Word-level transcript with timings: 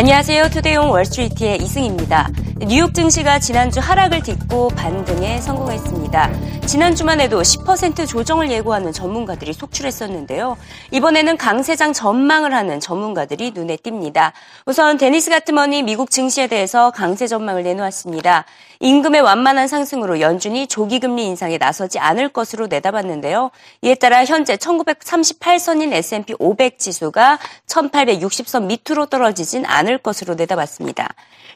안녕하세요. 0.00 0.48
투데이온 0.48 0.88
월스트리트의 0.88 1.58
이승입니다. 1.58 2.30
뉴욕 2.66 2.94
증시가 2.94 3.38
지난주 3.38 3.80
하락을 3.80 4.22
딛고 4.22 4.68
반등에 4.68 5.42
성공했습니다. 5.42 6.30
지난주만 6.66 7.20
해도 7.20 7.42
10% 7.42 8.08
조정을 8.08 8.50
예고하는 8.50 8.92
전문가들이 8.94 9.52
속출했었는데요. 9.52 10.56
이번에는 10.92 11.36
강세장 11.36 11.92
전망을 11.92 12.54
하는 12.54 12.80
전문가들이 12.80 13.50
눈에 13.50 13.76
띕니다. 13.76 14.32
우선 14.64 14.96
데니스 14.96 15.28
가트먼이 15.28 15.82
미국 15.82 16.10
증시에 16.10 16.46
대해서 16.46 16.90
강세 16.92 17.26
전망을 17.26 17.62
내놓았습니다. 17.62 18.46
임금의 18.82 19.20
완만한 19.20 19.68
상승으로 19.68 20.20
연준이 20.20 20.66
조기금리 20.66 21.26
인상에 21.26 21.58
나서지 21.58 21.98
않을 21.98 22.30
것으로 22.30 22.66
내다봤는데요. 22.66 23.50
이에 23.82 23.94
따라 23.94 24.24
현재 24.24 24.56
1938선인 24.56 25.92
S&P 25.92 26.34
500 26.38 26.78
지수가 26.78 27.38
1860선 27.66 28.64
밑으로 28.64 29.04
떨어지진 29.04 29.66
않을 29.66 29.98
것으로 29.98 30.34
내다봤습니다. 30.34 31.10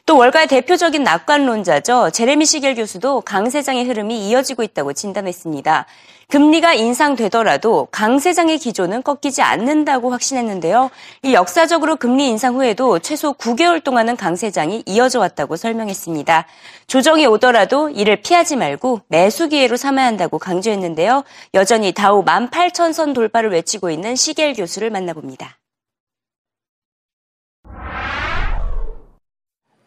또 0.05 0.17
월가의 0.17 0.47
대표적인 0.47 1.01
낙관론자죠. 1.01 2.11
제레미 2.11 2.45
시겔 2.45 2.75
교수도 2.75 3.21
강세장의 3.21 3.85
흐름이 3.85 4.27
이어지고 4.27 4.61
있다고 4.61 4.93
진단했습니다. 4.93 5.87
금리가 6.29 6.73
인상되더라도 6.73 7.87
강세장의 7.91 8.57
기조는 8.57 9.03
꺾이지 9.03 9.41
않는다고 9.41 10.11
확신했는데요. 10.11 10.89
이 11.23 11.33
역사적으로 11.33 11.95
금리 11.97 12.27
인상 12.27 12.55
후에도 12.55 12.99
최소 12.99 13.33
9개월 13.33 13.83
동안은 13.83 14.15
강세장이 14.15 14.83
이어져 14.85 15.19
왔다고 15.19 15.55
설명했습니다. 15.55 16.45
조정이 16.87 17.25
오더라도 17.25 17.89
이를 17.89 18.21
피하지 18.21 18.55
말고 18.55 19.01
매수 19.07 19.49
기회로 19.49 19.77
삼아야 19.77 20.07
한다고 20.07 20.39
강조했는데요. 20.39 21.23
여전히 21.53 21.91
다우 21.91 22.23
18,000선 22.25 23.13
돌파를 23.13 23.51
외치고 23.51 23.89
있는 23.89 24.15
시겔 24.15 24.53
교수를 24.53 24.89
만나봅니다. 24.89 25.57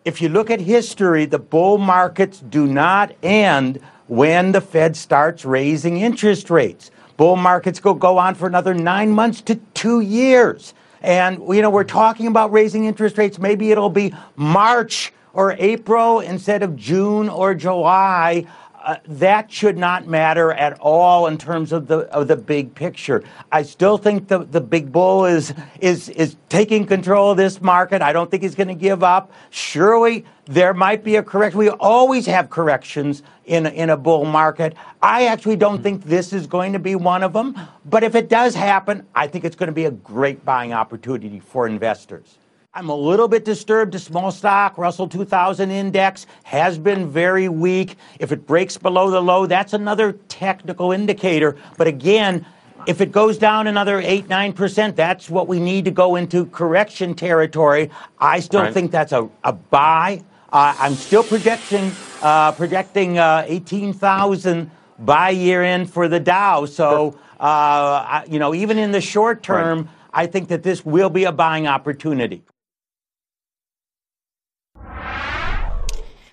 If 0.06 0.23
you 0.23 0.33
look 0.33 0.50
at 0.50 0.62
history, 0.62 1.27
the 1.27 1.39
bull 1.39 1.77
markets 1.78 2.41
do 2.41 2.64
not 2.64 3.14
end 3.22 3.78
when 4.09 4.53
the 4.53 4.61
Fed 4.61 4.97
starts 4.97 5.45
raising 5.45 5.98
interest 5.98 6.51
rates. 6.51 6.91
Bull 7.17 7.37
markets 7.37 7.81
go, 7.81 7.95
go 7.95 8.19
on 8.19 8.34
for 8.34 8.47
another 8.47 8.75
nine 8.75 9.11
months 9.11 9.41
to 9.42 9.56
two 9.75 10.00
years. 10.00 10.75
And, 11.00 11.41
you 11.55 11.62
know, 11.62 11.70
we're 11.70 11.84
talking 11.84 12.27
about 12.27 12.53
raising 12.53 12.84
interest 12.84 13.19
rates. 13.19 13.39
Maybe 13.39 13.70
it'll 13.70 13.91
be 13.91 14.15
March 14.37 15.12
or 15.33 15.53
April 15.59 16.20
instead 16.20 16.62
of 16.62 16.75
June 16.77 17.28
or 17.28 17.55
July. 17.55 18.47
Uh, 18.89 18.97
that 19.05 19.53
should 19.53 19.77
not 19.77 20.06
matter 20.06 20.50
at 20.50 20.72
all 20.81 21.27
in 21.27 21.36
terms 21.36 21.72
of 21.72 21.89
the 21.89 21.98
of 22.11 22.27
the 22.27 22.36
big 22.36 22.75
picture. 22.75 23.22
I 23.53 23.62
still 23.62 23.98
think 23.98 24.28
the, 24.28 24.39
the 24.39 24.62
big 24.62 24.91
bull 24.91 25.27
is 25.27 25.53
is 25.78 26.08
is 26.08 26.36
taking 26.48 26.86
control 26.86 27.33
of 27.33 27.36
this 27.36 27.61
market. 27.61 28.00
I 28.00 28.14
don't 28.14 28.31
think 28.31 28.42
he's 28.42 28.55
going 28.55 28.69
to 28.69 28.75
give 28.75 29.03
up. 29.03 29.31
Surely 29.50 30.25
there 30.47 30.72
might 30.72 31.05
be 31.05 31.16
a 31.16 31.22
correction. 31.22 31.59
We 31.59 31.69
always 31.69 32.25
have 32.25 32.48
corrections 32.48 33.22
in 33.44 33.66
in 33.66 33.91
a 33.91 33.97
bull 33.98 34.25
market. 34.25 34.75
I 35.03 35.27
actually 35.27 35.56
don't 35.56 35.83
think 35.83 36.05
this 36.05 36.33
is 36.33 36.47
going 36.47 36.72
to 36.72 36.78
be 36.78 36.94
one 36.94 37.22
of 37.22 37.34
them. 37.34 37.61
But 37.84 38.05
if 38.05 38.14
it 38.14 38.31
does 38.31 38.55
happen, 38.55 39.06
I 39.14 39.27
think 39.27 39.44
it's 39.44 39.56
going 39.56 39.66
to 39.66 39.75
be 39.75 39.84
a 39.84 39.91
great 39.91 40.47
buying 40.47 40.72
opportunity 40.72 41.41
for 41.41 41.66
investors. 41.66 42.38
I'm 42.78 42.91
a 42.91 42.94
little 42.94 43.27
bit 43.27 43.44
disturbed. 43.44 43.92
The 43.92 43.98
small 43.98 44.30
stock 44.30 44.78
Russell 44.78 45.08
2000 45.08 45.72
index 45.72 46.27
has 46.44 46.78
been 46.78 47.10
very 47.10 47.48
weak. 47.48 47.97
If 48.20 48.30
it 48.30 48.47
breaks 48.47 48.77
below 48.77 49.10
the 49.10 49.20
low, 49.20 49.47
that's 49.47 49.72
another 49.72 50.12
technical 50.28 50.92
indicator. 50.92 51.56
But 51.77 51.88
again, 51.88 52.47
if 52.86 53.00
it 53.00 53.10
goes 53.10 53.36
down 53.36 53.66
another 53.66 53.98
8 53.98 54.28
9%, 54.28 54.94
that's 54.94 55.28
what 55.28 55.48
we 55.48 55.58
need 55.58 55.86
to 55.86 55.91
go 55.91 56.14
into 56.14 56.47
correction 56.47 57.14
territory. 57.14 57.91
I 58.20 58.38
still 58.38 58.60
right. 58.60 58.72
think 58.72 58.92
that's 58.92 59.10
a, 59.10 59.28
a 59.42 59.53
buy. 59.53 60.22
Uh, 60.53 60.77
I'm 60.78 60.94
still 60.94 61.25
projecting 61.25 61.91
uh, 62.22 62.53
projecting 62.53 63.19
uh, 63.19 63.44
18,000 63.48 64.70
by 65.00 65.31
year 65.31 65.64
end 65.64 65.91
for 65.91 66.06
the 66.06 66.20
Dow. 66.20 66.64
So, 66.64 67.19
uh, 67.41 68.22
you 68.28 68.38
know, 68.38 68.54
even 68.54 68.78
in 68.78 68.93
the 68.93 69.00
short 69.00 69.43
term, 69.43 69.78
right. 69.78 69.88
I 70.12 70.26
think 70.26 70.47
that 70.48 70.62
this 70.62 70.87
will 70.87 71.10
be 71.10 71.25
a 71.25 71.32
buying 71.32 71.66
opportunity. 71.66 72.44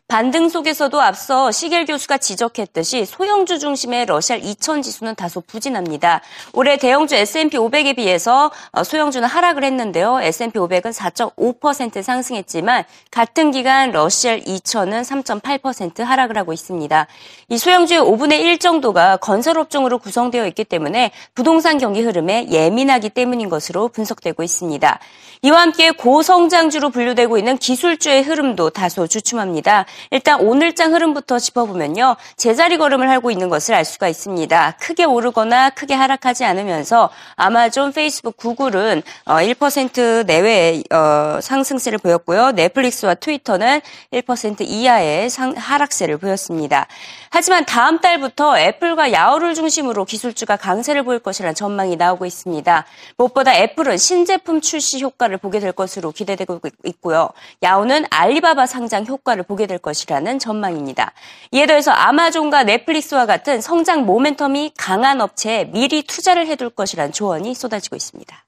반등 0.08 0.50
속에서도 0.50 1.02
앞서 1.02 1.52
시겔 1.52 1.88
교수가 1.88 2.20
지적했듯이 2.20 3.06
소형주 3.06 3.58
중심의 3.58 4.06
러시아 4.06 4.36
2000 4.36 4.84
지수는 4.84 5.16
다소 5.16 5.42
부진합니다. 5.42 6.22
올해 6.54 6.78
대형주 6.78 7.16
S&P 7.16 7.58
500에 7.58 7.96
비해서 7.96 8.52
어, 8.72 8.84
소형주는 8.84 9.28
하락을 9.28 9.64
했는데요. 9.64 10.22
S&P 10.22 10.60
500은 10.60 10.94
4.5% 10.94 12.04
상승했지만 12.04 12.84
같은 13.10 13.50
기간 13.50 13.92
러시아 13.92 14.38
2000은 14.38 15.02
3.8% 15.42 16.04
하락을 16.04 16.38
하고 16.38 16.54
있습니다. 16.54 17.08
이 17.50 17.58
소형주의 17.58 18.00
5분의 18.00 18.42
1 18.42 18.60
정도가 18.60 19.18
건설업종으로 19.18 19.98
구성되어 19.98 20.46
있기 20.50 20.66
때문에 20.66 21.14
부동산 21.34 21.80
경기 21.80 22.02
흐름에 22.02 22.50
예민하기 22.52 23.10
때문인 23.10 23.50
것으로 23.50 23.88
분석되고 23.88 24.44
있습니다. 24.44 25.00
이와 25.42 25.62
함께 25.62 25.92
고성장주로 25.92 26.90
분류되고 26.90 27.38
있는 27.38 27.58
기술주의 27.58 28.24
흐름도 28.24 28.72
다소 28.72 29.06
주춤합니다. 29.06 29.86
일단 30.12 30.42
오늘장 30.42 30.94
흐름부터 30.94 31.40
짚어보면요. 31.40 32.16
제자리 32.38 32.78
걸음을 32.78 33.10
하고 33.10 33.32
있는 33.32 33.50
것을 33.50 33.74
알 33.76 33.86
수가 33.86 34.08
있습니다. 34.08 34.78
크게 34.80 35.04
오르거나 35.04 35.70
크게 35.72 35.94
하락하지 35.94 36.46
않으면서 36.46 37.10
아마존, 37.36 37.92
페이스북, 37.92 38.38
구글은 38.38 39.02
1% 39.26 40.20
어, 40.22 40.24
내외의 40.24 40.84
어, 40.92 41.40
상승세를 41.42 42.00
보였고요. 42.00 42.52
넷플릭스와 42.52 43.16
트위터는 43.16 43.82
1% 44.12 44.62
이하의 44.62 45.30
하락세를 45.56 46.18
보였습니다. 46.18 46.88
하지만 47.30 47.66
다음 47.66 48.00
달부터 48.00 48.58
애플과 48.58 49.12
야후를 49.12 49.56
중심으로 49.56 50.06
기술주가 50.06 50.56
강세를 50.56 51.04
보일 51.04 51.20
것이라는 51.20 51.54
전망이 51.54 51.98
나오고 51.98 52.26
있습니다. 52.26 52.86
무엇보다 53.18 53.54
애플은 53.56 53.98
신제품 53.98 54.62
출시 54.62 55.02
효과를 55.02 55.38
보게 55.38 55.60
될 55.60 55.72
것으로 55.72 56.12
기대되고 56.12 56.62
있고요. 56.86 57.30
야후는 57.62 58.06
알리바바 58.10 58.66
상장 58.68 59.06
효과를 59.06 59.44
보게 59.44 59.68
될 59.68 59.80
것이라는 59.86 60.40
전망입니다. 60.40 61.14
이에 61.52 61.68
더해서 61.68 61.92
아마존과 61.92 62.64
넷플릭스와 62.64 63.28
같은 63.28 63.62
성장 63.62 64.06
모멘텀이 64.06 64.72
강한 64.76 65.22
업체에 65.22 65.66
미리 65.66 66.02
투자를 66.02 66.48
해둘 66.48 66.72
것이라는 66.72 67.14
조언이 67.14 67.54
쏟아지고 67.54 67.96
있습니다. 67.96 68.46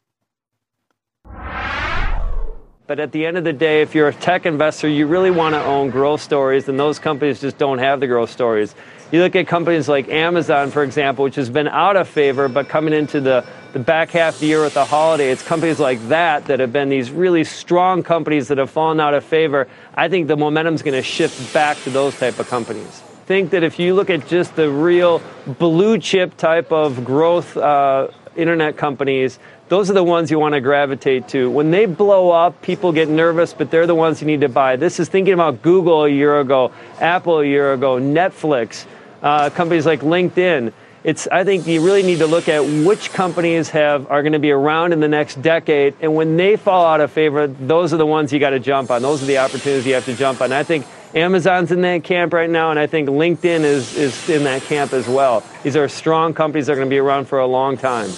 But 2.87 3.01
at 3.01 3.11
the 3.11 3.25
end 3.25 3.37
of 3.37 3.43
the 3.43 3.51
day, 3.51 3.81
if 3.81 3.93
you're 3.93 4.07
a 4.07 4.13
tech 4.13 4.45
investor, 4.45 4.87
you 4.87 5.07
really 5.07 5.29
want 5.29 5.55
to 5.55 5.61
own 5.61 5.89
growth 5.89 6.21
stories, 6.21 6.69
and 6.69 6.79
those 6.79 6.99
companies 6.99 7.41
just 7.41 7.57
don't 7.57 7.79
have 7.79 7.99
the 7.99 8.07
growth 8.07 8.31
stories. 8.31 8.73
You 9.11 9.19
look 9.19 9.35
at 9.35 9.45
companies 9.45 9.89
like 9.89 10.07
Amazon, 10.07 10.71
for 10.71 10.83
example, 10.83 11.25
which 11.25 11.35
has 11.35 11.49
been 11.49 11.67
out 11.67 11.97
of 11.97 12.07
favor, 12.07 12.47
but 12.47 12.69
coming 12.69 12.93
into 12.93 13.19
the, 13.19 13.45
the 13.73 13.79
back 13.79 14.11
half 14.11 14.35
of 14.35 14.39
the 14.39 14.45
year 14.45 14.61
with 14.61 14.73
the 14.73 14.85
holiday, 14.85 15.31
it's 15.31 15.43
companies 15.43 15.81
like 15.81 15.99
that 16.07 16.45
that 16.45 16.61
have 16.61 16.71
been 16.71 16.87
these 16.87 17.11
really 17.11 17.43
strong 17.43 18.03
companies 18.03 18.47
that 18.47 18.57
have 18.57 18.69
fallen 18.69 19.01
out 19.01 19.13
of 19.13 19.25
favor. 19.25 19.67
I 19.95 20.07
think 20.07 20.29
the 20.29 20.37
momentum 20.37 20.75
is 20.75 20.81
going 20.81 20.95
to 20.95 21.03
shift 21.03 21.53
back 21.53 21.75
to 21.83 21.89
those 21.89 22.17
type 22.17 22.39
of 22.39 22.47
companies. 22.47 23.01
Think 23.25 23.49
that 23.49 23.63
if 23.63 23.79
you 23.79 23.95
look 23.95 24.09
at 24.09 24.27
just 24.27 24.55
the 24.55 24.69
real 24.69 25.21
blue 25.59 25.97
chip 25.97 26.37
type 26.37 26.71
of 26.71 27.03
growth 27.03 27.57
uh, 27.57 28.07
internet 28.37 28.77
companies, 28.77 29.39
those 29.69 29.89
are 29.89 29.93
the 29.93 30.03
ones 30.03 30.31
you 30.31 30.39
want 30.39 30.53
to 30.53 30.61
gravitate 30.61 31.27
to. 31.29 31.49
When 31.49 31.71
they 31.71 31.85
blow 31.85 32.31
up, 32.31 32.61
people 32.61 32.91
get 32.91 33.09
nervous, 33.09 33.53
but 33.53 33.69
they're 33.69 33.87
the 33.87 33.95
ones 33.95 34.21
you 34.21 34.27
need 34.27 34.41
to 34.41 34.49
buy. 34.49 34.77
This 34.77 34.99
is 34.99 35.09
thinking 35.09 35.33
about 35.33 35.61
Google 35.61 36.05
a 36.05 36.09
year 36.09 36.39
ago, 36.39 36.71
Apple 36.99 37.39
a 37.39 37.45
year 37.45 37.73
ago, 37.73 37.97
Netflix, 37.97 38.85
uh, 39.21 39.49
companies 39.49 39.85
like 39.85 40.01
LinkedIn. 40.01 40.71
It's, 41.03 41.27
I 41.27 41.43
think 41.43 41.67
you 41.67 41.85
really 41.85 42.03
need 42.03 42.19
to 42.19 42.27
look 42.27 42.49
at 42.49 42.59
which 42.59 43.11
companies 43.11 43.69
have 43.69 44.09
are 44.09 44.21
going 44.23 44.33
to 44.33 44.39
be 44.39 44.51
around 44.51 44.93
in 44.93 44.99
the 44.99 45.07
next 45.07 45.41
decade, 45.41 45.95
and 46.01 46.15
when 46.15 46.37
they 46.37 46.55
fall 46.55 46.85
out 46.85 47.01
of 47.01 47.11
favor, 47.11 47.47
those 47.47 47.93
are 47.93 47.97
the 47.97 48.05
ones 48.05 48.33
you 48.33 48.39
got 48.39 48.51
to 48.51 48.59
jump 48.59 48.89
on. 48.89 49.01
Those 49.01 49.23
are 49.23 49.25
the 49.25 49.37
opportunities 49.37 49.85
you 49.85 49.93
have 49.93 50.05
to 50.05 50.15
jump 50.15 50.41
on. 50.41 50.51
I 50.51 50.63
think 50.63 50.85
Amazon's 51.13 51.71
in 51.71 51.81
that 51.81 52.03
camp 52.03 52.33
right 52.33 52.49
now, 52.49 52.71
and 52.71 52.79
I 52.79 52.87
think 52.87 53.09
LinkedIn 53.09 53.61
is, 53.61 53.95
is 53.95 54.29
in 54.29 54.43
that 54.45 54.63
camp 54.63 54.93
as 54.93 55.07
well. 55.07 55.43
These 55.63 55.75
are 55.75 55.87
strong 55.87 56.33
companies 56.33 56.67
that 56.67 56.73
are 56.73 56.75
going 56.75 56.87
to 56.87 56.93
be 56.93 56.99
around 56.99 57.25
for 57.25 57.39
a 57.39 57.47
long 57.47 57.77
time. 57.77 58.09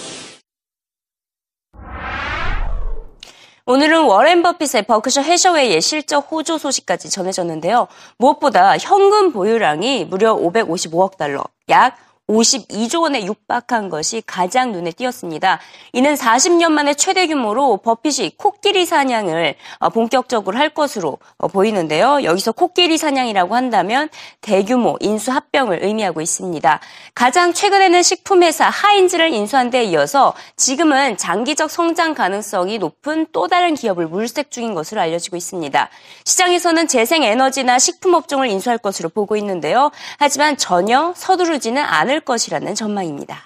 오늘은 3.70 4.02
워렌 4.02 4.42
버핏의 4.42 4.82
버크셔 4.82 5.22
해셔웨이의 5.22 5.80
실적 5.80 6.26
호조 6.32 6.58
소식까지 6.58 7.08
전해졌는데요. 7.08 7.86
무엇보다 8.18 8.76
현금 8.76 9.30
보유량이 9.30 10.06
무려 10.06 10.34
555억 10.34 11.16
달러, 11.16 11.44
약 11.68 11.96
52조 12.30 13.02
원에 13.02 13.24
육박한 13.24 13.88
것이 13.88 14.22
가장 14.26 14.72
눈에 14.72 14.92
띄었습니다. 14.92 15.60
이는 15.92 16.14
40년 16.14 16.70
만에 16.70 16.94
최대 16.94 17.26
규모로 17.26 17.78
버핏이 17.78 18.36
코끼리 18.36 18.86
사냥을 18.86 19.56
어, 19.78 19.88
본격적으로 19.90 20.56
할 20.56 20.70
것으로 20.70 21.18
어, 21.38 21.48
보이는데요. 21.48 22.22
여기서 22.22 22.52
코끼리 22.52 22.98
사냥이라고 22.98 23.54
한다면 23.54 24.08
대규모 24.40 24.96
인수 25.00 25.32
합병을 25.32 25.82
의미하고 25.82 26.20
있습니다. 26.20 26.80
가장 27.14 27.52
최근에는 27.52 28.02
식품회사 28.02 28.68
하인즈를 28.68 29.32
인수한 29.32 29.70
데 29.70 29.84
이어서 29.84 30.34
지금은 30.56 31.16
장기적 31.16 31.70
성장 31.70 32.14
가능성이 32.14 32.78
높은 32.78 33.26
또 33.32 33.48
다른 33.48 33.74
기업을 33.74 34.06
물색 34.06 34.50
중인 34.50 34.74
것으로 34.74 35.00
알려지고 35.00 35.36
있습니다. 35.36 35.88
시장에서는 36.24 36.86
재생에너지나 36.86 37.78
식품업종을 37.78 38.48
인수할 38.48 38.78
것으로 38.78 39.08
보고 39.08 39.36
있는데요. 39.36 39.90
하지만 40.18 40.56
전혀 40.56 41.12
서두르지는 41.16 41.82
않을 41.82 42.19
것이라는 42.19 42.75
전망입니다. 42.75 43.37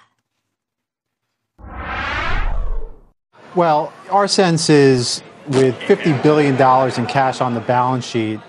Well, 3.55 3.91
our 4.11 4.27
sense 4.27 4.69
is 4.69 5.21
with 5.49 5.75
$50 5.79 6.21
billion 6.21 6.55
in 6.55 7.05
cash 7.07 7.41
on 7.41 7.53
the 7.53 7.61
balance 7.61 8.05
sheet, 8.05 8.39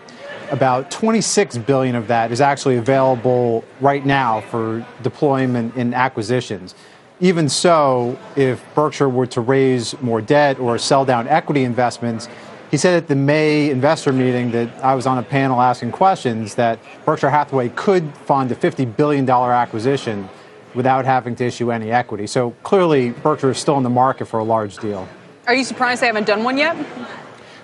about 0.50 0.90
26 0.90 1.58
billion 1.58 1.94
of 1.94 2.08
that 2.08 2.32
is 2.32 2.40
actually 2.40 2.76
available 2.76 3.64
right 3.80 4.04
now 4.04 4.40
for 4.40 4.86
deployment 5.02 5.76
in 5.76 5.94
acquisitions. 5.94 6.74
Even 7.20 7.48
so, 7.48 8.18
if 8.36 8.62
Berkshire 8.74 9.08
were 9.08 9.26
to 9.26 9.40
raise 9.40 10.00
more 10.00 10.20
debt 10.20 10.58
or 10.58 10.78
sell 10.78 11.04
down 11.04 11.28
equity 11.28 11.64
investments, 11.64 12.28
he 12.71 12.77
said 12.77 12.95
at 12.95 13.07
the 13.07 13.15
May 13.15 13.69
investor 13.69 14.11
meeting 14.11 14.51
that 14.51 14.83
I 14.83 14.95
was 14.95 15.05
on 15.07 15.17
a 15.17 15.23
panel 15.23 15.61
asking 15.61 15.91
questions 15.91 16.55
that 16.55 16.79
Berkshire 17.05 17.29
Hathaway 17.29 17.69
could 17.69 18.15
fund 18.17 18.51
a 18.51 18.55
$50 18.55 18.95
billion 18.97 19.29
acquisition 19.29 20.27
without 20.73 21.05
having 21.05 21.35
to 21.37 21.45
issue 21.45 21.71
any 21.71 21.91
equity. 21.91 22.27
So 22.27 22.51
clearly, 22.63 23.11
Berkshire 23.11 23.51
is 23.51 23.57
still 23.57 23.77
in 23.77 23.83
the 23.83 23.89
market 23.89 24.25
for 24.25 24.39
a 24.39 24.43
large 24.43 24.77
deal. 24.77 25.07
Are 25.47 25.55
you 25.55 25.63
surprised 25.63 26.01
they 26.01 26.07
haven't 26.07 26.27
done 26.27 26.43
one 26.43 26.57
yet? 26.57 26.75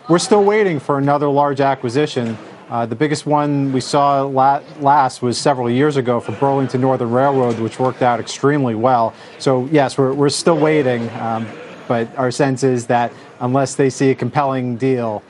We're 0.08 0.20
still 0.20 0.44
waiting 0.44 0.80
for 0.80 0.98
another 0.98 1.28
large 1.28 1.62
acquisition. 1.62 2.38
Uh, 2.70 2.86
the 2.86 2.96
biggest 2.96 3.26
one 3.26 3.74
we 3.74 3.82
saw 3.82 4.22
la- 4.24 4.62
last 4.80 5.22
was 5.22 5.38
several 5.38 5.70
years 5.70 5.98
ago 5.98 6.20
for 6.22 6.32
Burlington 6.34 6.80
Northern 6.80 7.12
Railroad, 7.12 7.60
which 7.60 7.80
worked 7.80 8.02
out 8.02 8.20
extremely 8.20 8.76
well. 8.76 9.14
So, 9.40 9.66
yes, 9.72 9.98
we're, 9.98 10.14
we're 10.14 10.30
still 10.30 10.58
waiting, 10.58 11.10
um, 11.20 11.46
but 11.92 12.08
our 12.18 12.32
sense 12.32 12.64
is 12.64 12.88
that 12.88 13.12
unless 13.42 13.76
they 13.76 13.90
see 13.90 14.12
a 14.12 14.16
compelling 14.16 14.78
deal, 14.78 15.22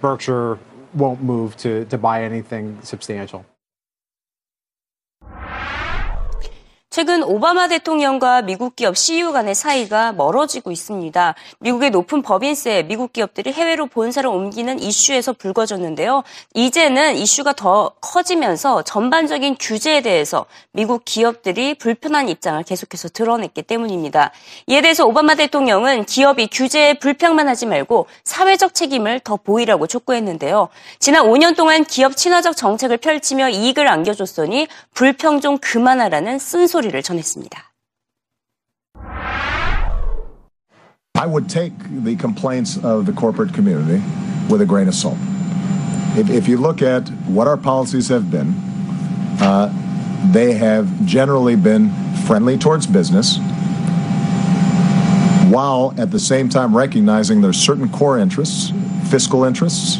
Berkshire 0.00 0.58
won't 0.94 1.22
move 1.22 1.54
to, 1.58 1.84
to 1.84 1.98
buy 1.98 2.24
anything 2.24 2.78
substantial. 2.82 3.44
최근 6.98 7.22
오바마 7.22 7.68
대통령과 7.68 8.42
미국 8.42 8.74
기업 8.74 8.96
CEO 8.96 9.30
간의 9.30 9.54
사이가 9.54 10.10
멀어지고 10.14 10.72
있습니다. 10.72 11.36
미국의 11.60 11.90
높은 11.92 12.22
법인세, 12.22 12.82
미국 12.88 13.12
기업들이 13.12 13.52
해외로 13.52 13.86
본사를 13.86 14.28
옮기는 14.28 14.80
이슈에서 14.80 15.34
불거졌는데요. 15.34 16.24
이제는 16.54 17.14
이슈가 17.14 17.52
더 17.52 17.92
커지면서 18.00 18.82
전반적인 18.82 19.58
규제에 19.60 20.00
대해서 20.00 20.46
미국 20.72 21.04
기업들이 21.04 21.74
불편한 21.74 22.28
입장을 22.28 22.60
계속해서 22.64 23.10
드러냈기 23.10 23.62
때문입니다. 23.62 24.32
이에 24.66 24.80
대해서 24.80 25.06
오바마 25.06 25.36
대통령은 25.36 26.04
기업이 26.04 26.48
규제에 26.48 26.94
불평만 26.94 27.46
하지 27.46 27.66
말고 27.66 28.08
사회적 28.24 28.74
책임을 28.74 29.20
더 29.20 29.36
보이라고 29.36 29.86
촉구했는데요. 29.86 30.68
지난 30.98 31.26
5년 31.26 31.54
동안 31.54 31.84
기업 31.84 32.16
친화적 32.16 32.56
정책을 32.56 32.96
펼치며 32.96 33.50
이익을 33.50 33.86
안겨줬으니 33.86 34.66
불평 34.94 35.40
좀 35.40 35.58
그만하라는 35.58 36.40
쓴소리 36.40 36.87
소리를 36.87 37.01
전했습니다. 37.01 37.73
I 41.15 41.27
would 41.27 41.47
take 41.47 41.73
the 42.03 42.15
complaints 42.15 42.77
of 42.83 43.05
the 43.05 43.13
corporate 43.13 43.53
community 43.53 44.01
with 44.49 44.61
a 44.61 44.65
grain 44.65 44.87
of 44.87 44.95
salt. 44.95 45.17
If, 46.17 46.29
if 46.29 46.47
you 46.47 46.57
look 46.57 46.81
at 46.81 47.07
what 47.27 47.47
our 47.47 47.55
policies 47.55 48.09
have 48.09 48.29
been, 48.29 48.53
uh, 49.39 49.71
they 50.31 50.53
have 50.53 50.87
generally 51.05 51.55
been 51.55 51.91
friendly 52.27 52.57
towards 52.57 52.87
business, 52.87 53.37
while 55.49 55.93
at 55.97 56.11
the 56.11 56.19
same 56.19 56.49
time 56.49 56.75
recognizing 56.75 57.41
there's 57.41 57.59
certain 57.59 57.89
core 57.89 58.17
interests, 58.17 58.71
fiscal 59.09 59.43
interests. 59.43 59.99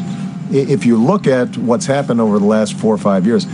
If 0.51 0.85
you 0.85 0.97
look 0.97 1.25
at 1.27 1.57
what's 1.57 1.85
happened 1.85 2.21
over 2.21 2.39
the 2.39 2.45
last 2.45 2.73
four 2.73 2.93
or 2.93 2.97
five 2.97 3.25
years, 3.25 3.45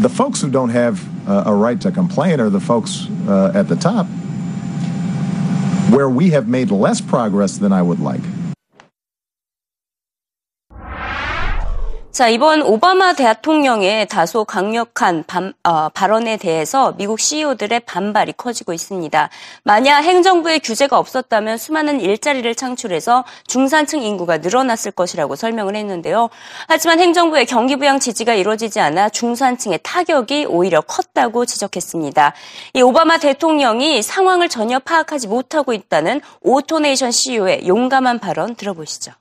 the 0.00 0.08
folks 0.08 0.40
who 0.40 0.50
don't 0.50 0.70
have 0.70 1.28
uh, 1.28 1.44
a 1.46 1.54
right 1.54 1.80
to 1.82 1.92
complain 1.92 2.40
are 2.40 2.48
the 2.48 2.60
folks 2.60 3.06
uh, 3.28 3.52
at 3.54 3.68
the 3.68 3.76
top. 3.76 4.06
Where 5.90 6.08
we 6.08 6.30
have 6.30 6.48
made 6.48 6.70
less 6.70 7.00
progress 7.00 7.58
than 7.58 7.72
I 7.72 7.82
would 7.82 8.00
like 8.00 8.22
자, 12.20 12.28
이번 12.28 12.60
오바마 12.60 13.14
대통령의 13.14 14.06
다소 14.06 14.44
강력한 14.44 15.24
반, 15.26 15.54
어, 15.64 15.88
발언에 15.88 16.36
대해서 16.36 16.92
미국 16.98 17.18
CEO들의 17.18 17.80
반발이 17.80 18.34
커지고 18.36 18.74
있습니다. 18.74 19.30
만약 19.64 20.02
행정부의 20.02 20.60
규제가 20.60 20.98
없었다면 20.98 21.56
수많은 21.56 21.98
일자리를 21.98 22.54
창출해서 22.54 23.24
중산층 23.46 24.02
인구가 24.02 24.36
늘어났을 24.36 24.92
것이라고 24.92 25.34
설명을 25.34 25.74
했는데요. 25.76 26.28
하지만 26.68 27.00
행정부의 27.00 27.46
경기부양 27.46 27.98
지지가 28.00 28.34
이루어지지 28.34 28.80
않아 28.80 29.08
중산층의 29.08 29.80
타격이 29.82 30.44
오히려 30.44 30.82
컸다고 30.82 31.46
지적했습니다. 31.46 32.34
이 32.74 32.82
오바마 32.82 33.16
대통령이 33.16 34.02
상황을 34.02 34.50
전혀 34.50 34.78
파악하지 34.78 35.26
못하고 35.26 35.72
있다는 35.72 36.20
오토네이션 36.42 37.12
CEO의 37.12 37.66
용감한 37.66 38.18
발언 38.18 38.56
들어보시죠. 38.56 39.12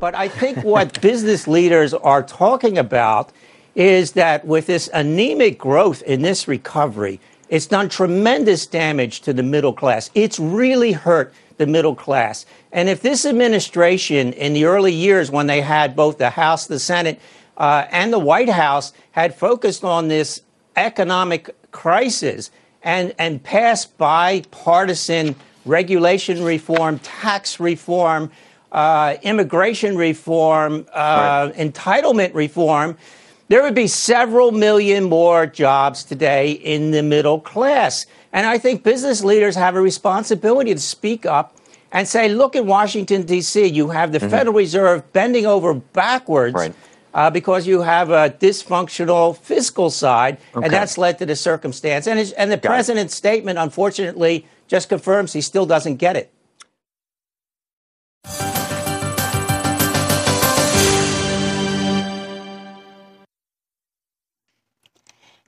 But 0.00 0.14
I 0.14 0.28
think 0.28 0.62
what 0.64 1.00
business 1.02 1.48
leaders 1.48 1.92
are 1.92 2.22
talking 2.22 2.78
about 2.78 3.32
is 3.74 4.12
that 4.12 4.44
with 4.46 4.66
this 4.66 4.88
anemic 4.92 5.58
growth 5.58 6.02
in 6.02 6.22
this 6.22 6.48
recovery, 6.48 7.20
it's 7.48 7.66
done 7.66 7.88
tremendous 7.88 8.66
damage 8.66 9.20
to 9.22 9.32
the 9.32 9.42
middle 9.42 9.72
class. 9.72 10.10
It's 10.14 10.38
really 10.38 10.92
hurt 10.92 11.32
the 11.56 11.66
middle 11.66 11.94
class. 11.94 12.46
And 12.72 12.88
if 12.88 13.00
this 13.00 13.24
administration, 13.24 14.32
in 14.34 14.52
the 14.52 14.64
early 14.64 14.92
years 14.92 15.30
when 15.30 15.46
they 15.46 15.60
had 15.60 15.96
both 15.96 16.18
the 16.18 16.30
House, 16.30 16.66
the 16.66 16.78
Senate, 16.78 17.20
uh, 17.56 17.86
and 17.90 18.12
the 18.12 18.18
White 18.18 18.48
House, 18.48 18.92
had 19.12 19.34
focused 19.34 19.84
on 19.84 20.08
this 20.08 20.42
economic 20.76 21.54
crisis 21.72 22.50
and, 22.82 23.14
and 23.18 23.42
passed 23.42 23.96
bipartisan 23.98 25.34
regulation 25.64 26.42
reform, 26.44 26.98
tax 27.00 27.58
reform, 27.58 28.30
uh, 28.72 29.16
immigration 29.22 29.96
reform, 29.96 30.86
uh, 30.92 31.50
right. 31.50 31.54
entitlement 31.56 32.34
reform, 32.34 32.96
there 33.48 33.62
would 33.62 33.74
be 33.74 33.86
several 33.86 34.52
million 34.52 35.04
more 35.04 35.46
jobs 35.46 36.04
today 36.04 36.52
in 36.52 36.90
the 36.90 37.02
middle 37.02 37.40
class. 37.40 38.06
And 38.32 38.46
I 38.46 38.58
think 38.58 38.82
business 38.82 39.24
leaders 39.24 39.56
have 39.56 39.74
a 39.74 39.80
responsibility 39.80 40.74
to 40.74 40.80
speak 40.80 41.24
up 41.24 41.56
and 41.90 42.06
say, 42.06 42.28
look 42.28 42.54
in 42.54 42.66
Washington, 42.66 43.22
D.C., 43.22 43.66
you 43.66 43.88
have 43.88 44.12
the 44.12 44.18
mm-hmm. 44.18 44.28
Federal 44.28 44.54
Reserve 44.54 45.10
bending 45.14 45.46
over 45.46 45.74
backwards. 45.74 46.54
Right. 46.54 46.74
Uh, 47.14 47.30
because 47.30 47.66
you 47.66 47.80
have 47.80 48.10
a 48.10 48.28
dysfunctional 48.38 49.36
fiscal 49.36 49.88
side, 49.88 50.36
okay. 50.54 50.66
and 50.66 50.72
that's 50.72 50.98
led 50.98 51.18
to 51.18 51.24
the 51.24 51.34
circumstance. 51.34 52.06
And, 52.06 52.20
and 52.36 52.52
the 52.52 52.58
Got 52.58 52.68
president's 52.68 53.14
it. 53.14 53.16
statement, 53.16 53.58
unfortunately, 53.58 54.46
just 54.68 54.90
confirms 54.90 55.32
he 55.32 55.40
still 55.40 55.64
doesn't 55.64 55.96
get 55.96 56.16
it. 56.16 56.30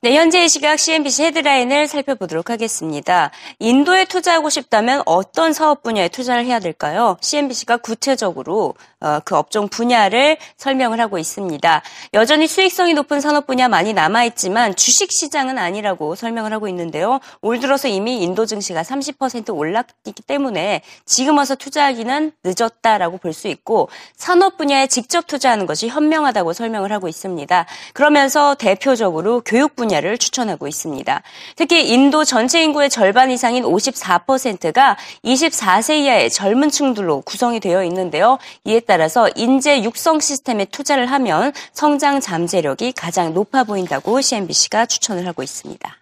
네, 0.03 0.17
현재 0.17 0.43
이 0.43 0.49
시각 0.49 0.79
CNBC 0.79 1.25
헤드라인을 1.25 1.87
살펴보도록 1.87 2.49
하겠습니다. 2.49 3.31
인도에 3.59 4.07
투자하고 4.07 4.49
싶다면 4.49 5.03
어떤 5.05 5.53
사업 5.53 5.83
분야에 5.83 6.09
투자를 6.09 6.47
해야 6.47 6.59
될까요? 6.59 7.19
CNBC가 7.21 7.77
구체적으로 7.77 8.77
어, 9.03 9.21
그 9.23 9.37
업종 9.37 9.69
분야를 9.69 10.39
설명을 10.57 11.01
하고 11.01 11.19
있습니다. 11.19 11.83
여전히 12.15 12.47
수익성이 12.47 12.95
높은 12.95 13.21
산업 13.21 13.47
분야 13.47 13.69
많이 13.69 13.93
남아있지만 13.93 14.75
주식 14.75 15.13
시장은 15.13 15.59
아니라고 15.59 16.15
설명을 16.15 16.51
하고 16.55 16.67
있는데요. 16.69 17.21
올 17.43 17.61
들어서 17.61 17.87
이미 17.87 18.23
인도 18.23 18.47
증시가 18.47 18.81
30% 18.81 19.55
올랐기 19.55 20.15
때문에 20.27 20.81
지금 21.05 21.37
와서 21.37 21.55
투자하기는 21.55 22.33
늦었다라고 22.43 23.19
볼 23.19 23.35
수 23.35 23.49
있고 23.49 23.91
산업 24.17 24.57
분야에 24.57 24.87
직접 24.87 25.27
투자하는 25.27 25.67
것이 25.67 25.89
현명하다고 25.89 26.53
설명을 26.55 26.91
하고 26.91 27.07
있습니다. 27.07 27.67
그러면서 27.93 28.55
대표적으로 28.55 29.43
교육 29.45 29.77
분야 29.77 29.90
분야를 29.91 30.19
추천하고 30.19 30.69
있습니다. 30.69 31.23
특히 31.57 31.89
인도 31.91 32.25
전체 32.25 32.63
인구의 32.63 32.89
절반 32.89 33.31
이상인 33.31 33.65
54%가 33.65 34.97
24세 35.25 35.99
이하의 35.99 36.31
젊은 36.31 36.71
층들로 36.71 37.23
구성이 37.23 37.59
되어 37.61 37.85
있는데요. 37.85 38.39
이에 38.65 38.81
따라서 38.81 39.29
인재 39.35 39.83
육성 39.83 40.21
시스템에 40.21 40.65
투자를 40.67 41.07
하면 41.07 41.53
성장 41.73 42.21
잠재력이 42.21 42.93
가장 42.93 43.35
높아 43.35 43.65
보인다고 43.65 44.21
CNBC가 44.21 44.87
추천을 44.87 45.27
하고 45.27 45.43
있습니다. 45.43 46.01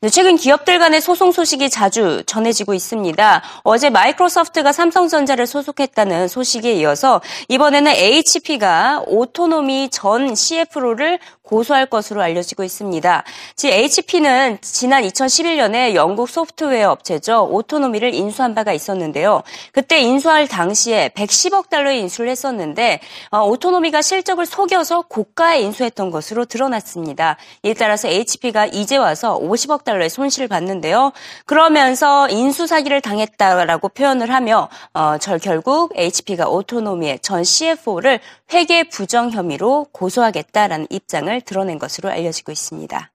네, 0.00 0.10
최근 0.10 0.36
기업들 0.36 0.78
간의 0.78 1.00
소송 1.00 1.32
소식이 1.32 1.70
자주 1.70 2.22
전해지고 2.24 2.72
있습니다. 2.72 3.42
어제 3.64 3.90
마이크로소프트가 3.90 4.70
삼성전자를 4.70 5.44
소속했다는 5.48 6.28
소식에 6.28 6.72
이어서 6.74 7.20
이번에는 7.48 7.90
HP가 7.90 9.02
오토노미 9.08 9.88
전 9.90 10.36
CFO를 10.36 11.18
고소할 11.48 11.86
것으로 11.86 12.20
알려지고 12.20 12.62
있습니다. 12.62 13.24
즉 13.56 13.68
HP는 13.68 14.58
지난 14.60 15.02
2011년에 15.04 15.94
영국 15.94 16.28
소프트웨어 16.28 16.90
업체죠. 16.90 17.48
오토노미를 17.50 18.12
인수한 18.12 18.54
바가 18.54 18.74
있었는데요. 18.74 19.42
그때 19.72 20.00
인수할 20.00 20.46
당시에 20.46 21.08
110억 21.14 21.70
달러의 21.70 22.00
인수를 22.00 22.30
했었는데 22.30 23.00
어, 23.30 23.44
오토노미가 23.44 24.02
실적을 24.02 24.44
속여서 24.44 25.02
고가에 25.08 25.60
인수했던 25.62 26.10
것으로 26.10 26.44
드러났습니다. 26.44 27.38
이에 27.62 27.72
따라서 27.72 28.08
HP가 28.08 28.66
이제 28.66 28.98
와서 28.98 29.38
50억 29.38 29.84
달러의 29.84 30.10
손실을 30.10 30.48
봤는데요. 30.48 31.12
그러면서 31.46 32.28
인수 32.28 32.66
사기를 32.66 33.00
당했다라고 33.00 33.88
표현을 33.88 34.32
하며 34.32 34.68
어, 34.92 35.16
절 35.18 35.38
결국 35.38 35.92
HP가 35.96 36.48
오토노미의 36.48 37.20
전 37.20 37.42
CFO를 37.42 38.20
회계 38.52 38.84
부정 38.84 39.30
혐의로 39.30 39.86
고소하겠다라는 39.92 40.88
입장을 40.90 41.37
드러낸 41.40 41.78
것으로 41.78 42.08
알려지고 42.10 42.52
있습니다. 42.52 43.12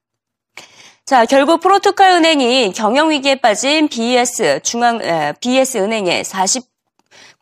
자, 1.06 1.26
결국 1.26 1.60
포르투갈 1.62 2.12
은행이 2.12 2.72
경영 2.74 3.10
위기에 3.12 3.36
빠진 3.36 3.88
BS 3.90 4.62
중앙 4.64 5.00
BS 5.42 5.78
은행에 5.78 6.24
40 6.24 6.73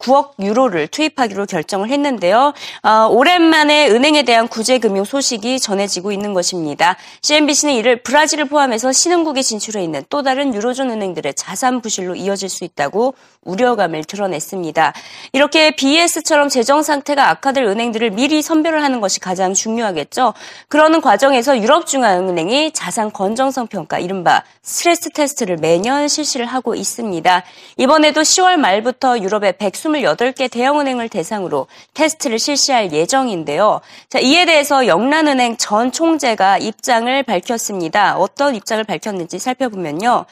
9억 0.02 0.32
유로를 0.40 0.88
투입하기로 0.88 1.46
결정을 1.46 1.90
했는데요. 1.90 2.54
어, 2.84 3.08
오랜만에 3.10 3.90
은행에 3.90 4.24
대한 4.24 4.48
구제금융 4.48 5.06
소식이 5.06 5.60
전해지고 5.60 6.12
있는 6.12 6.34
것입니다. 6.34 6.98
CNBC는 7.22 7.76
이를 7.76 8.02
브라질을 8.04 8.46
포함해서 8.46 8.92
신흥국에 8.92 9.42
진출해 9.42 9.84
있는 9.84 10.04
또 10.10 10.24
다른 10.24 10.54
유로존 10.54 10.90
은행들의 10.92 11.34
자산 11.36 11.82
부실로 11.82 12.16
이어질 12.16 12.50
수 12.50 12.64
있다고 12.64 13.14
우려감을 13.44 14.04
드러냈습니다. 14.04 14.94
이렇게 15.34 15.72
BS처럼 15.76 16.50
재정 16.50 16.84
상태가 16.84 17.30
악화될 17.30 17.64
은행들을 17.64 18.12
미리 18.12 18.42
선별을 18.42 18.84
하는 18.84 19.02
것이 19.02 19.20
가장 19.20 19.54
중요하겠죠. 19.54 20.34
그러는 20.68 21.02
과정에서 21.02 21.60
유럽중앙은행이 21.60 22.72
자산 22.72 23.12
건정성 23.12 23.68
평가, 23.68 24.00
이른바 24.00 24.44
스트레스 24.62 25.10
테스트를 25.10 25.58
매년 25.58 26.08
실시를 26.08 26.46
하고 26.46 26.76
있습니다. 26.76 27.44
이번에도 27.78 28.22
10월 28.22 28.58
말부터 28.58 29.20
유럽의 29.20 29.54
128개 29.92 30.50
대형은행을 30.50 31.10
대상으로 31.10 31.68
테스트를 31.94 32.40
실시할 32.40 32.92
예정인데요. 32.92 33.82
자, 34.10 34.20
이에 34.20 34.46
대해서 34.46 34.88
영란은행 34.88 35.58
전 35.58 35.92
총재가 35.92 36.58
입장을 36.58 37.24
밝혔습니다. 37.24 38.18
어떤 38.18 38.56
입장을 38.56 38.84
밝혔는지 38.84 39.40
살펴보면요. 39.40 40.26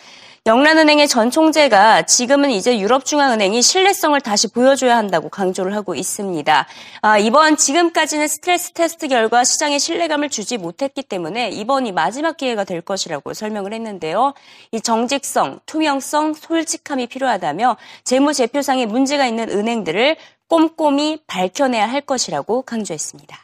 영란은행의 0.45 1.09
전 1.09 1.31
총재가 1.31 2.03
지금은 2.03 2.51
이제 2.51 2.79
유럽중앙은행이 2.79 3.61
신뢰성을 3.61 4.19
다시 4.21 4.47
보여줘야 4.47 4.95
한다고 4.95 5.27
강조를 5.27 5.75
하고 5.75 5.95
있습니다. 5.95 6.65
아, 7.01 7.17
이번 7.17 7.57
지금까지는 7.57 8.27
스트레스 8.27 8.71
테스트 8.71 9.09
결과 9.09 9.43
시장에 9.43 9.77
신뢰감을 9.77 10.29
주지 10.29 10.57
못했기 10.57 11.03
때문에 11.03 11.49
이번이 11.49 11.91
마지막 11.91 12.37
기회가 12.37 12.63
될 12.63 12.79
것이라고 12.79 13.33
설명을 13.33 13.73
했는데요. 13.73 14.33
이 14.71 14.79
정직성, 14.79 15.59
투명성, 15.65 16.33
솔직함이 16.33 17.07
필요하다며 17.07 17.75
재무제표상에 18.05 18.85
문제가 18.85 19.27
있는 19.27 19.49
은행들을 19.49 20.15
꼼꼼히 20.47 21.19
밝혀내야 21.27 21.85
할 21.85 22.01
것이라고 22.01 22.61
강조했습니다. 22.61 23.37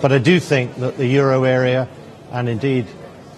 But 0.00 0.14
I 0.14 0.22
do 0.22 0.38
think 0.38 0.74
that 0.80 0.96
the 0.96 1.06
euro 1.06 1.44
area 1.44 1.86
and 2.32 2.48
indeed 2.48 2.86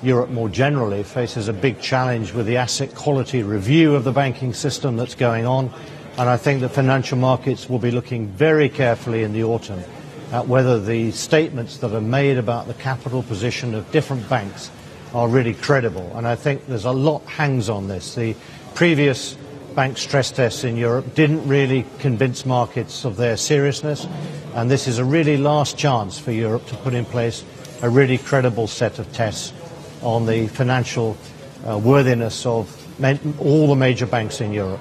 Europe 0.02 0.30
more 0.30 0.48
generally 0.48 1.04
faces 1.04 1.46
a 1.46 1.52
big 1.52 1.80
challenge 1.80 2.32
with 2.32 2.46
the 2.46 2.56
asset 2.56 2.92
quality 2.94 3.44
review 3.44 3.94
of 3.94 4.02
the 4.02 4.10
banking 4.10 4.52
system 4.52 4.96
that's 4.96 5.14
going 5.14 5.46
on. 5.46 5.70
And 6.18 6.28
I 6.28 6.36
think 6.36 6.60
the 6.60 6.68
financial 6.68 7.16
markets 7.16 7.68
will 7.68 7.78
be 7.78 7.92
looking 7.92 8.26
very 8.26 8.68
carefully 8.68 9.22
in 9.22 9.32
the 9.32 9.44
autumn 9.44 9.82
at 10.32 10.48
whether 10.48 10.80
the 10.80 11.12
statements 11.12 11.78
that 11.78 11.94
are 11.94 12.00
made 12.00 12.36
about 12.36 12.66
the 12.66 12.74
capital 12.74 13.22
position 13.22 13.74
of 13.74 13.90
different 13.92 14.28
banks 14.28 14.70
are 15.14 15.28
really 15.28 15.54
credible. 15.54 16.10
And 16.16 16.26
I 16.26 16.34
think 16.34 16.66
there's 16.66 16.84
a 16.84 16.92
lot 16.92 17.24
hangs 17.26 17.68
on 17.68 17.86
this. 17.86 18.14
The 18.16 18.34
previous 18.74 19.36
bank 19.76 19.98
stress 19.98 20.32
tests 20.32 20.64
in 20.64 20.76
Europe 20.76 21.14
didn't 21.14 21.46
really 21.46 21.86
convince 22.00 22.44
markets 22.44 23.04
of 23.04 23.16
their 23.16 23.36
seriousness. 23.36 24.06
And 24.54 24.70
this 24.70 24.88
is 24.88 24.98
a 24.98 25.04
really 25.04 25.36
last 25.36 25.78
chance 25.78 26.18
for 26.18 26.32
Europe 26.32 26.66
to 26.66 26.76
put 26.76 26.92
in 26.92 27.04
place 27.04 27.44
a 27.82 27.88
really 27.88 28.18
credible 28.18 28.66
set 28.66 28.98
of 28.98 29.10
tests 29.12 29.52
on 30.02 30.26
the 30.26 30.48
financial 30.48 31.16
uh, 31.66 31.78
worthiness 31.78 32.44
of 32.46 32.78
all 33.40 33.68
the 33.68 33.76
major 33.76 34.06
banks 34.06 34.40
in 34.40 34.52
Europe. 34.52 34.80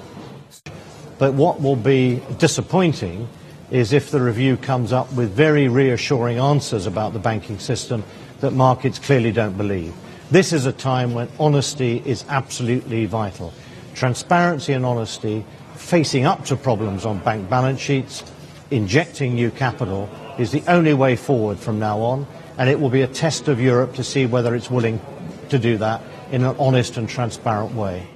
But 1.18 1.34
what 1.34 1.60
will 1.60 1.76
be 1.76 2.20
disappointing 2.38 3.28
is 3.70 3.92
if 3.92 4.10
the 4.10 4.20
review 4.20 4.56
comes 4.56 4.92
up 4.92 5.12
with 5.14 5.30
very 5.32 5.68
reassuring 5.68 6.38
answers 6.38 6.86
about 6.86 7.12
the 7.12 7.18
banking 7.18 7.58
system 7.58 8.04
that 8.40 8.52
markets 8.52 8.98
clearly 8.98 9.32
don't 9.32 9.56
believe. 9.56 9.94
This 10.30 10.52
is 10.52 10.66
a 10.66 10.72
time 10.72 11.14
when 11.14 11.28
honesty 11.38 12.02
is 12.04 12.24
absolutely 12.28 13.06
vital. 13.06 13.52
Transparency 13.94 14.72
and 14.72 14.84
honesty, 14.84 15.44
facing 15.76 16.26
up 16.26 16.44
to 16.46 16.56
problems 16.56 17.06
on 17.06 17.18
bank 17.20 17.48
balance 17.48 17.80
sheets, 17.80 18.24
injecting 18.70 19.34
new 19.34 19.50
capital 19.50 20.08
is 20.38 20.50
the 20.50 20.62
only 20.66 20.94
way 20.94 21.16
forward 21.16 21.58
from 21.58 21.78
now 21.78 22.00
on, 22.00 22.26
and 22.58 22.68
it 22.68 22.80
will 22.80 22.90
be 22.90 23.02
a 23.02 23.06
test 23.06 23.48
of 23.48 23.60
Europe 23.60 23.94
to 23.94 24.04
see 24.04 24.26
whether 24.26 24.54
it's 24.54 24.70
willing 24.70 25.00
to 25.52 25.58
do 25.58 25.76
that 25.78 26.02
in 26.32 26.42
an 26.44 26.56
honest 26.58 26.96
and 26.96 27.08
transparent 27.08 27.74
way. 27.74 28.06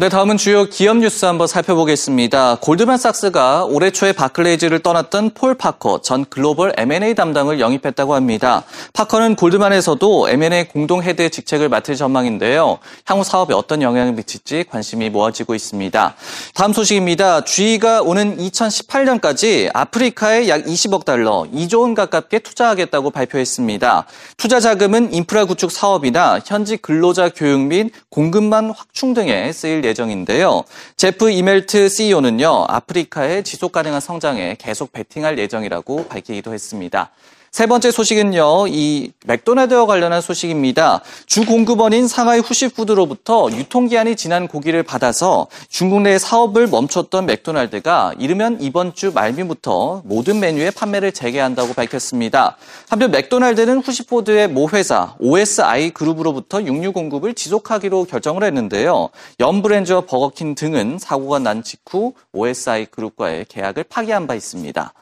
네, 0.00 0.08
다음은 0.08 0.38
주요 0.38 0.64
기업 0.64 0.96
뉴스 0.96 1.26
한번 1.26 1.46
살펴보겠습니다. 1.46 2.56
골드만삭스가 2.62 3.66
올해 3.66 3.90
초에 3.90 4.12
바클레이즈를 4.12 4.78
떠났던 4.78 5.32
폴 5.34 5.54
파커 5.54 6.00
전 6.00 6.24
글로벌 6.24 6.72
M&A 6.78 7.14
담당을 7.14 7.60
영입했다고 7.60 8.14
합니다. 8.14 8.64
파커는 8.94 9.36
골드만에서도 9.36 10.30
M&A 10.30 10.68
공동 10.68 11.02
헤드 11.02 11.28
직책을 11.28 11.68
맡을 11.68 11.96
전망인데요. 11.96 12.78
향후 13.04 13.24
사업에 13.24 13.52
어떤 13.52 13.82
영향을 13.82 14.14
미칠지 14.14 14.64
관심이 14.70 15.10
모아지고 15.10 15.54
있습니다. 15.54 16.14
다음 16.54 16.72
소식입니다. 16.72 17.44
GE가 17.44 18.00
오는 18.00 18.38
2018년까지 18.38 19.68
아프리카에 19.74 20.48
약 20.48 20.64
20억 20.64 21.04
달러, 21.04 21.46
2조 21.54 21.82
원 21.82 21.94
가깝게 21.94 22.38
투자하겠다고 22.38 23.10
발표했습니다. 23.10 24.06
투자 24.38 24.60
자금은 24.60 25.12
인프라 25.12 25.44
구축 25.44 25.70
사업이나 25.70 26.40
현지 26.46 26.78
근로자 26.78 27.28
교육 27.28 27.60
및 27.60 27.92
공급망 28.08 28.72
확충 28.74 29.12
등에 29.12 29.52
쓰일 29.52 29.84
예정 29.84 29.89
인데요. 30.10 30.64
제프 30.96 31.30
이멜트 31.30 31.88
CEO는요, 31.88 32.66
아프리카의 32.68 33.42
지속 33.42 33.72
가능한 33.72 34.00
성장에 34.00 34.56
계속 34.58 34.92
베팅할 34.92 35.38
예정이라고 35.38 36.06
밝히기도 36.08 36.52
했습니다. 36.52 37.10
세 37.50 37.66
번째 37.66 37.90
소식은요, 37.90 38.68
이 38.68 39.10
맥도날드와 39.26 39.84
관련한 39.86 40.20
소식입니다. 40.20 41.00
주 41.26 41.44
공급원인 41.44 42.06
상하이 42.06 42.38
후시푸드로부터 42.38 43.48
유통기한이 43.50 44.14
지난 44.14 44.46
고기를 44.46 44.84
받아서 44.84 45.48
중국 45.68 46.02
내 46.02 46.16
사업을 46.16 46.68
멈췄던 46.68 47.26
맥도날드가 47.26 48.14
이르면 48.20 48.58
이번 48.60 48.94
주 48.94 49.10
말미부터 49.12 50.02
모든 50.04 50.38
메뉴의 50.38 50.70
판매를 50.70 51.10
재개한다고 51.10 51.74
밝혔습니다. 51.74 52.56
한편 52.88 53.10
맥도날드는 53.10 53.80
후시푸드의 53.80 54.46
모 54.46 54.68
회사 54.68 55.16
OSI 55.18 55.90
그룹으로부터 55.90 56.62
육류 56.62 56.92
공급을 56.92 57.34
지속하기로 57.34 58.04
결정을 58.04 58.44
했는데요. 58.44 59.08
얌브랜즈와 59.40 60.02
버거킹 60.02 60.54
등은 60.54 60.98
사고가 61.00 61.40
난 61.40 61.64
직후 61.64 62.14
OSI 62.32 62.86
그룹과의 62.86 63.46
계약을 63.48 63.84
파기한 63.88 64.28
바 64.28 64.36
있습니다. 64.36 64.92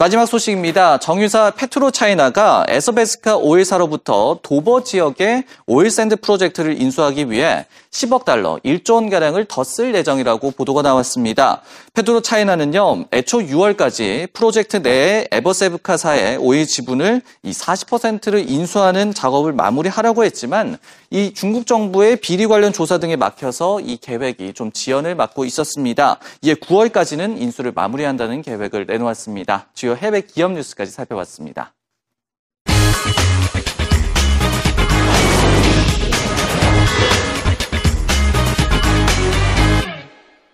마지막 0.00 0.26
소식입니다. 0.26 0.98
정유사 0.98 1.50
페트로 1.56 1.90
차이나가 1.90 2.64
애서배스카 2.68 3.36
오일사로부터 3.38 4.38
도버 4.44 4.84
지역의 4.84 5.42
오일샌드 5.66 6.20
프로젝트를 6.20 6.80
인수하기 6.80 7.32
위해 7.32 7.66
10억 7.90 8.24
달러, 8.24 8.58
1조 8.64 8.94
원가량을 8.94 9.46
더 9.46 9.62
쓸 9.64 9.94
예정이라고 9.94 10.52
보도가 10.52 10.82
나왔습니다. 10.82 11.62
페트로 11.94 12.20
차이나는요, 12.20 13.06
애초 13.12 13.38
6월까지 13.38 14.32
프로젝트 14.32 14.78
내에 14.78 15.28
애서배스카사의 15.30 16.38
오일 16.38 16.66
지분을 16.66 17.22
이 17.42 17.50
40%를 17.50 18.48
인수하는 18.48 19.12
작업을 19.14 19.52
마무리하려고 19.52 20.24
했지만 20.24 20.78
이 21.10 21.32
중국 21.34 21.66
정부의 21.66 22.16
비리 22.16 22.46
관련 22.46 22.72
조사 22.72 22.98
등에 22.98 23.16
막혀서 23.16 23.80
이 23.80 23.96
계획이 23.96 24.52
좀 24.54 24.72
지연을 24.72 25.14
맞고 25.14 25.44
있었습니다. 25.44 26.18
이에 26.42 26.54
9월까지는 26.54 27.40
인수를 27.40 27.72
마무리한다는 27.72 28.42
계획을 28.42 28.86
내놓았습니다. 28.86 29.68
주요 29.74 29.94
해외 29.94 30.20
기업 30.20 30.52
뉴스까지 30.52 30.90
살펴봤습니다. 30.90 31.72